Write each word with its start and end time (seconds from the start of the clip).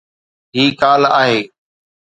هي 0.55 0.63
ڪالهه 0.81 1.11
آهي. 1.21 1.39